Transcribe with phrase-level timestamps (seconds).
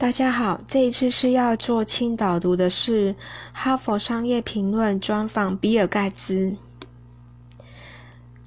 [0.00, 3.12] 大家好，这一次是要做轻导读的是
[3.52, 6.56] 《哈佛商业评论》专访比尔盖茨。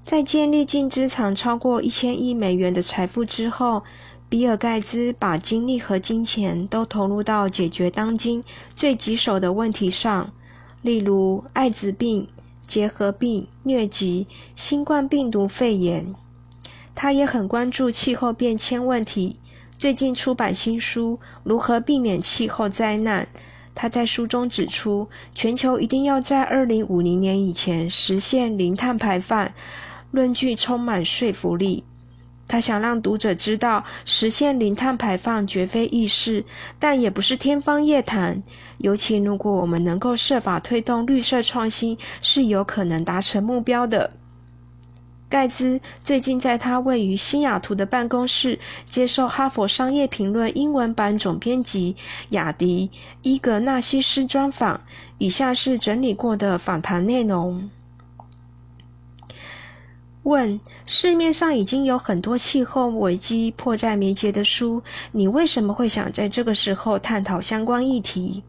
[0.04, 3.84] 在建立净资产超过一千亿美元的财富之后，
[4.28, 8.44] 比尔盖茨把精力和金钱都投入到解决当今
[8.74, 10.34] 最棘手的问题上，
[10.82, 12.28] 例如艾滋病、
[12.66, 14.26] 结核病、疟疾、
[14.56, 16.16] 新冠病毒肺炎。
[16.96, 19.38] 他也很关注气候变迁问题。
[19.84, 23.28] 最近出版新书《如何避免气候灾难》。
[23.75, 29.51] 他在书中指出，全球一定要在二零五零年以前实现零碳排放，
[30.11, 31.83] 论据充满说服力。
[32.47, 36.45] 他想让读者知道，实现零碳排放绝非易事，
[36.80, 38.41] 但也不是天方夜谭。
[38.77, 44.11] 尤其如果我们能够设法推动绿色创新，是有可能达成目标的。
[45.33, 51.95] 盖茨最近在他位于西雅图的办公室接受《哈佛商业评论》英文版总编辑
[52.30, 52.88] 雅迪·
[53.23, 54.80] 伊格纳西斯专访。
[55.17, 57.67] 以下是整理过的访谈内容。
[60.21, 68.43] 问：市面上已经有很多气候危机迫在眉睫的书，你为什么会想在这个时候探讨相关议题？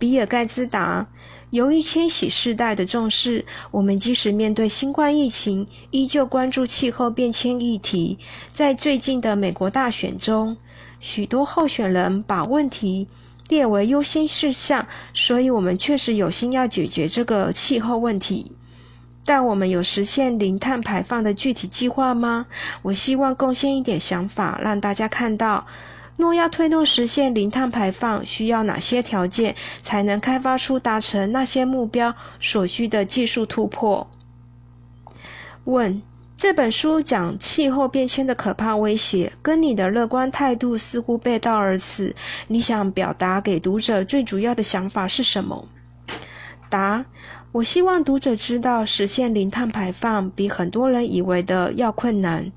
[0.00, 1.06] 比尔·盖茨答：
[1.50, 8.18] 由于千禧世代的重视，我们即使面对新冠疫情，依旧关注气候变迁议题。
[8.50, 10.56] 在最近的美国大选中，
[11.00, 13.08] 许多候选人把问题
[13.48, 18.52] 列为优先事项，所以我们确实有心要解决这个气候问题。
[19.26, 22.46] 但我们有实现零碳排放的具体计划吗？
[22.80, 25.66] 我希望贡献一点想法，让大家看到。
[26.20, 34.06] 若要推动实现零碳排放，需要哪些条件才能开发出达成那些目标所需的技术突破？
[35.64, 36.02] 问：
[36.36, 42.14] 这本书讲气候变迁的可怕威胁，跟你的乐观态度似乎背道而驰。
[42.48, 45.68] 你想表达给读者最主要的想法是什么？
[46.70, 47.04] 答：
[47.52, 52.52] 我希望读者知道，实现零碳排放比很多人以为的要困难。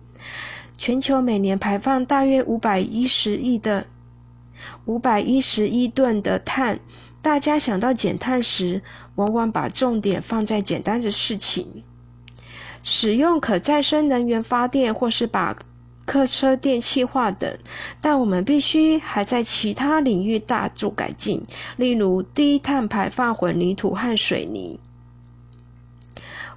[0.85, 3.85] 全球每年排放大约五百一十亿的
[4.83, 6.77] 五百一十亿吨的碳。
[7.21, 8.81] 大家想到减碳时，
[9.15, 11.85] 往往把重点放在简单的事情，
[12.83, 15.57] 使用可再生能源发电，或是把
[16.03, 17.57] 客车电气化等。
[18.01, 21.41] 但我们必须还在其他领域大做改进，
[21.77, 24.77] 例如低碳排放混凝土和水泥。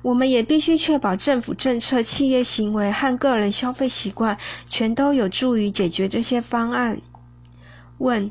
[0.02, 7.00] 我们也必须确保政府政策、企业行为和个人消费习惯全都有助于解决这些方案。
[7.98, 8.30] 问：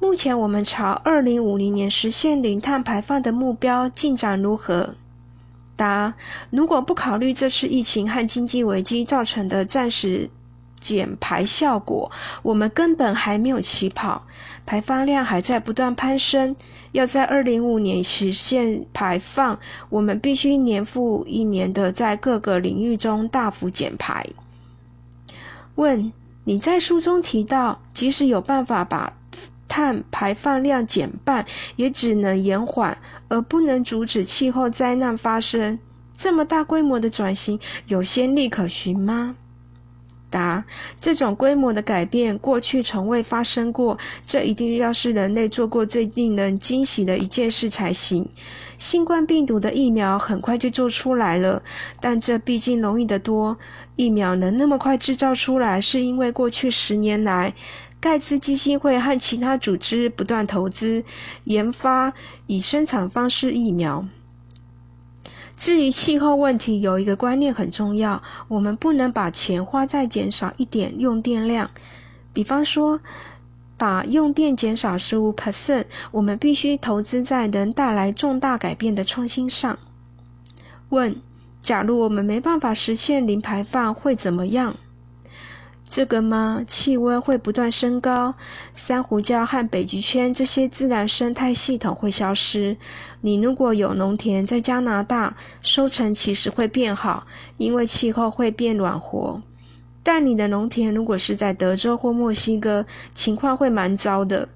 [0.00, 4.94] 目前我们朝二零五零年实现零碳排放的目标进展如何？
[5.76, 6.14] 答：
[6.50, 10.30] 如果不考虑这次疫情和经济危机造成的暂时。
[10.80, 12.10] 减排效果，
[12.42, 14.26] 我们根本还没有起跑，
[14.64, 16.56] 排放量还在不断攀升。
[16.92, 19.58] 要在二零五年实现排放，
[19.90, 24.26] 我们必须年复一年的在各个领域中大幅减排。
[25.74, 26.12] 问：
[26.44, 29.12] 你在书中提到，即使有办法把
[29.68, 31.44] 碳排放量减半，
[31.76, 32.96] 也只能延缓，
[33.28, 35.78] 而不能阻止气候灾难发生。
[36.14, 39.36] 这么大规模的转型，有先例可循吗？
[40.30, 40.64] 答：
[41.00, 48.28] 这种规模的改变过去从未发生过，这一定要是人类做过最令人惊喜的一件事才行。
[48.78, 51.62] 新冠病毒的疫苗很快就做出来了，
[52.00, 53.56] 但这毕竟容易得多。
[53.96, 57.52] 疫苗能那么快制造出来，是因为过去十年来，
[57.98, 61.02] 盖茨基金会和其他组织不断投资
[61.44, 62.12] 研发
[62.46, 64.06] 以生产方式疫苗。
[65.58, 71.68] 至于气候问题，有一个观念很重要：我们不能把钱花在减少一点用电量，
[72.32, 73.00] 比方说
[73.76, 75.84] 把用电减少十五 percent。
[76.12, 79.76] 我们必须投资在能带来重大改变的创新上。
[80.90, 81.16] 问：
[81.60, 84.76] 假如我们没办法实现零排放，会怎么样？
[85.90, 86.62] 这个吗？
[86.66, 88.34] 气温会不断升高，
[88.74, 92.76] 珊瑚礁和北极圈这些自然生态系统会消失。
[93.22, 97.26] 你如果有农田在加拿大，收成其实会变好，
[97.56, 99.40] 因为气候会变暖和。
[100.02, 102.84] 但你的农田如果是在德州或墨西哥，
[103.14, 104.46] 情况会蛮糟的。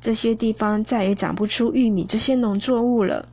[0.00, 3.28] 这些地方再也长不出玉米这些农作物了。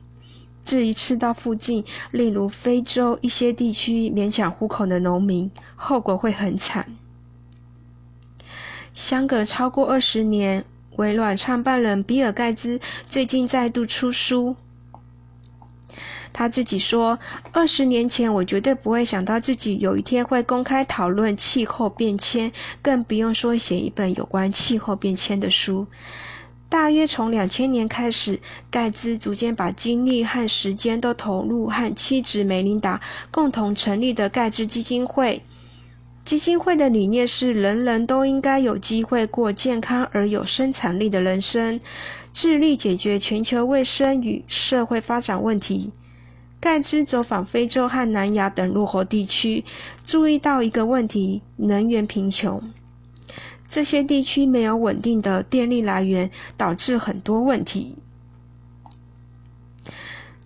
[0.64, 6.86] 至于赤道附近，例如非洲一些地区勉强糊口的农民，后果会很惨。
[8.98, 10.64] 相隔超过二十年，
[10.96, 14.56] 微软创办人比尔·盖茨最近再度出书。
[16.32, 17.16] 他自己说
[17.54, 22.50] ：“二十年前，我绝对不会想到自己有一天会公开讨论气候变迁，
[22.82, 25.86] 更不用说写一本有关气候变迁的书。”
[26.68, 33.00] 大约从两千年开始，盖茨逐渐把精力和时间都投入和妻子梅琳达
[33.30, 35.40] 共同成立的盖茨基金会。
[36.28, 41.80] 基金会的理念是：人人都应该有机会过健康而有生产力的人生，
[42.34, 45.90] 致力解决全球卫生与社会发展问题。
[46.60, 49.64] 盖茨走访非洲和南亚等落后地区，
[50.04, 52.62] 注意到一个问题：能源贫穷。
[53.66, 57.96] 这些地区没有稳定的电力来源，导致很多问题。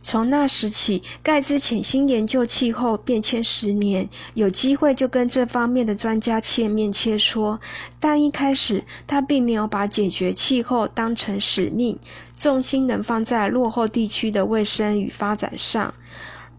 [0.03, 7.59] 从那时起，盖茨潜心研究气候变迁十年，有机会就跟这方面的专家切面切磋。
[8.01, 11.99] 但一开始，他并没有把解决气候当成使命，
[12.35, 15.95] 重心能放在落后地区的卫生与发展上。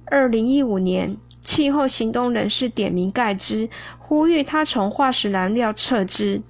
[0.05, 1.17] 二零一五年。
[1.45, 3.67] 气候行动人士点名盖茨，
[3.99, 6.41] 呼吁他从化石燃料撤资。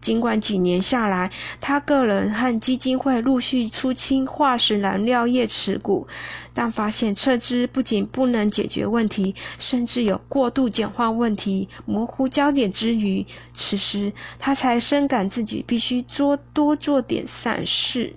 [0.00, 1.30] 尽管几年下来，
[1.60, 6.06] 他个人和基金会陆续出清化石燃料业持股，
[6.54, 18.14] 但发现撤资不仅不能解决问题，甚至有过度简化问题、模糊焦点之余，此时他才深感自己必须多多做点善事。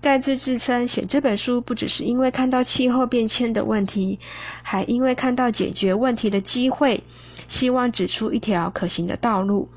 [0.00, 4.20] 盖茨自称写这本书不只是因为看到气候变迁的问题，
[4.62, 7.02] 还因为看到解决问题的机会，
[7.48, 9.68] 希望指出一条可行的道路，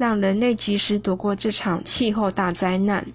[0.00, 3.06] 让人类及时躲过这场气候大灾难。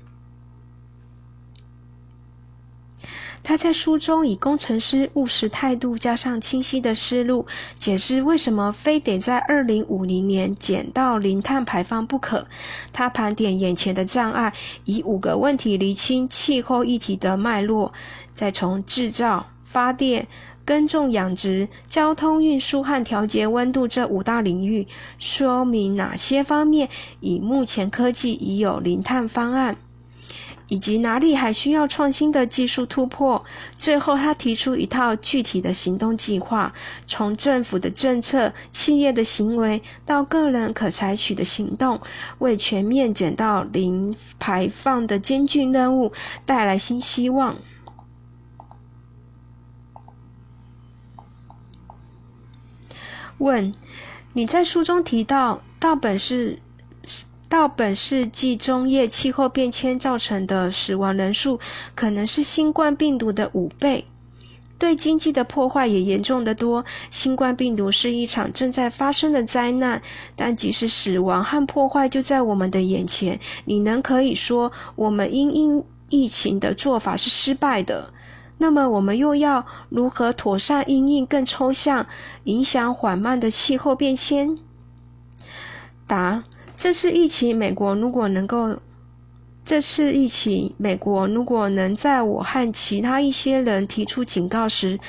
[3.42, 7.48] 他在书中以工程师务实态度加上清晰的思路，
[7.80, 12.48] 解释为什么非得在二零五零年减到零碳排放不可。
[12.94, 14.54] 他盘点眼前的障碍，
[14.84, 17.94] 以五个问题厘清气候议题的脉络，
[18.36, 20.28] 再从制造、发电、
[20.66, 24.88] 耕种、养殖、交通运输和调节温度这五大领域，
[25.20, 26.90] 说明哪些方面
[27.20, 29.78] 以目前科技已有零碳方案。
[30.68, 33.46] 以及哪里还需要创新的技术突破？
[33.78, 36.74] 最后，他提出一套具体的行动计划，
[37.06, 42.02] 从政府的政策、企业的行为到个人可采取的行动，
[42.40, 46.12] 为全面减到零排放的艰巨任务
[46.48, 47.56] 带来新希望。
[53.38, 53.74] 问：
[54.34, 56.60] 你在书中提到，道本是？
[57.48, 61.60] 到本世纪中叶，气候变迁造成的死亡人数
[61.94, 64.06] 可能是新冠病毒的五倍，
[64.80, 66.84] 对经济的破坏也严重的多。
[67.12, 70.02] 新冠病毒是一场正在发生的灾难，
[70.36, 78.12] 但即使死亡和破坏就在我们的眼前，你能可以说我们因应疫情的做法是失败的？
[78.58, 82.08] 那么我们又要如何妥善应应更抽象、
[82.46, 84.58] 影响缓慢的气候变迁？
[86.08, 86.44] 答。
[86.78, 88.80] 这次疫情，美国如果能够，
[89.66, 95.00] 这次疫情，美国如果能在我和其他一些人提出警告时，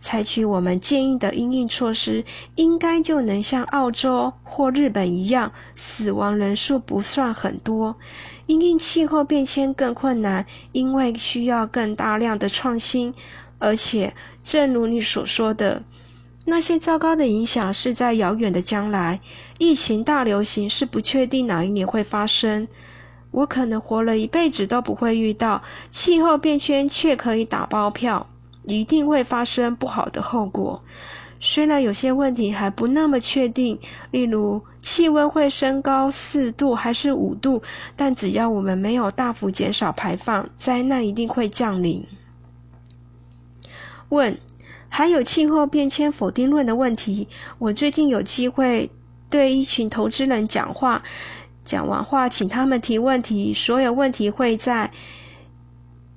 [0.00, 2.24] 采取我们建议的应应措施，
[2.54, 7.96] 应该就能像澳洲或日本一样，死亡人数不算很多。
[8.46, 13.12] 因应气候变迁更困难，因为需要更大量的创新，
[13.58, 14.14] 而且
[14.44, 15.82] 正如你所说的。
[16.44, 19.18] 那些糟糕的影响是在遥远的将来，
[19.58, 22.68] 疫情大流行是不确定哪一年会发生。
[23.34, 28.26] 我可能活了一辈子都不会遇到气候变迁，却可以打包票，
[28.64, 30.82] 一定会发生不好的后果。
[31.40, 33.78] 虽然有些问题还不那么确定，
[34.10, 37.60] 例如气温会升高四度还是五度，
[37.96, 42.06] 但只要我们没有大幅减少排放，灾难一定会降临。
[44.08, 44.38] 问。
[44.96, 47.26] 还有气候变迁否定论的问题。
[47.58, 48.88] 我最近有机会
[49.28, 51.02] 对一群投资人讲话，
[51.64, 54.90] 讲完话请他们提问题，所有问题会在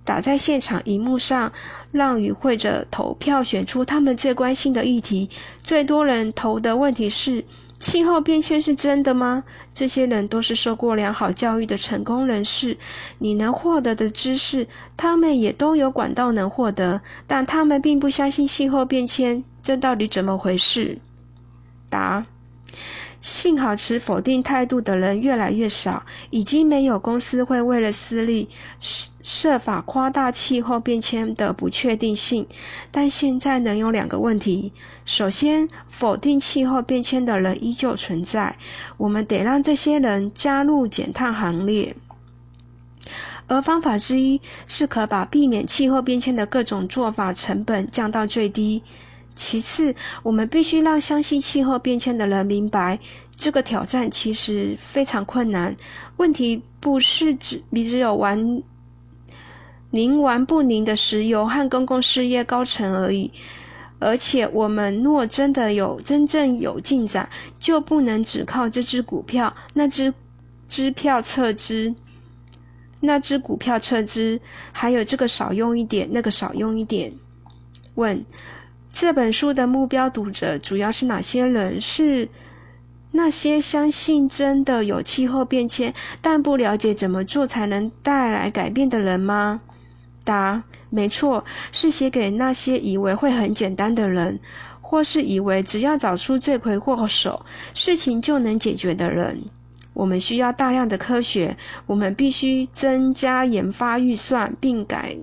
[0.03, 1.51] 打在现场荧幕上，
[1.91, 5.29] 让与会者投票选出他们最关心的议题。
[5.63, 7.45] 最多人投的问题是。
[7.79, 9.43] 气候变迁是真的吗？
[9.71, 12.75] 这些人都是受过良好教育的成功人士，
[13.19, 20.97] 你能获得的知识，他们也都有管道能获得，但他们并不相信气候变迁，这到底怎么回事？
[21.87, 22.25] 答。
[23.27, 28.47] 幸好持否定态度的人越来越少，已经没有公司会为了私利
[28.79, 32.47] 设设法夸大气候变迁的不确定性。
[32.89, 34.71] 但现在能有两个问题：
[35.03, 38.55] 首先，否定气候变迁的人依旧存在，
[38.95, 41.95] 我们得让这些人加入减碳行列；
[43.47, 48.83] 而方法之一是可把避免气候变迁的各种做法成本降到最低。
[49.37, 52.99] 其次，我们必须让相信气候变迁的人明白，
[53.35, 55.77] 这个挑战其实非常困难。
[56.17, 58.63] 问题不是只你只有玩
[59.91, 63.31] 宁玩不宁的石油和公共事业高层而已。
[63.99, 67.27] 而且，我们若真的有真正有进展，
[67.57, 70.13] 就不能只靠这只股票、那只
[70.67, 71.95] 支票撤资、
[72.99, 74.39] 那只股票撤资，
[74.71, 77.11] 还有这个少用一点，那个少用一点。
[77.95, 78.23] 问：
[78.99, 81.79] 这本书的目标读者主要是哪些人？
[81.79, 82.29] 是
[83.11, 89.61] 那些相信真的有气候变迁，但不了解怎么做才能带来改变的人吗？
[90.23, 90.63] 答。
[90.89, 94.39] 没错，是写给那些以为会很简单的人，
[94.81, 99.43] 或是以为只要找出罪魁祸首，事情就能解决的人。
[99.93, 105.15] 我们需要大量的科学，我们必须增加研发预算，并改，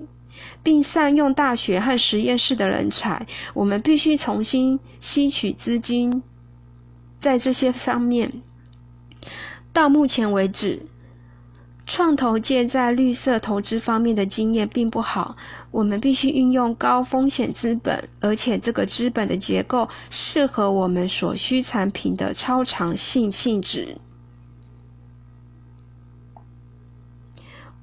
[0.63, 3.27] 并善用大学和实验室的人才。
[3.55, 6.23] 我们必须重新吸取资金，
[7.19, 8.33] 在这些方面。
[9.73, 10.87] 到目前为止。
[11.87, 15.37] 创投界在绿色投资方面的经验并不好，
[15.71, 23.99] 我们必须运用高风险资本，而且这个资本的结构适合我们所需产品的超长性性质。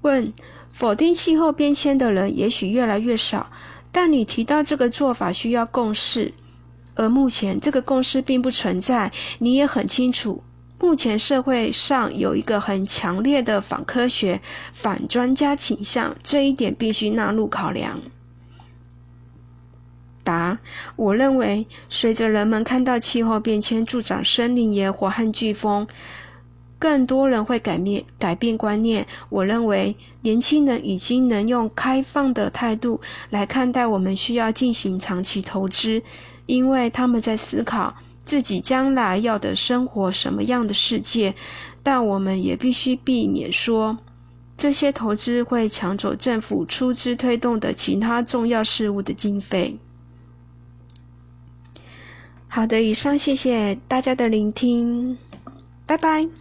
[0.01, 0.33] 问：
[0.71, 3.51] 否定气候变迁的人也许越来越少，
[3.91, 6.33] 但你提到这个做法需要共识，
[6.95, 10.43] 而目前这个共识并不存在，你也很清楚。
[10.79, 14.41] 目前社会上有一个很强烈的反科学、
[14.73, 18.01] 反专家倾向，这一点必须纳入考量。
[20.23, 20.57] 答：
[20.95, 25.87] 我认为，随着人们看到气候变迁助长森林野火和飓风，
[26.81, 29.05] 更多人会改变改变观念。
[29.29, 36.01] 我认为，年轻人已经能用开放的态度来看待我们需要进行长期投资，
[36.47, 37.93] 因为他们在思考。
[38.23, 41.33] 自己将来要的生活什么样的世界？
[41.83, 43.97] 但我们也必须避免说
[44.55, 49.77] 这些投资会抢走政府出资推动的其他重要事务的经费。
[52.47, 55.17] 好的，以上谢谢大家的聆听，
[55.87, 56.40] 拜拜。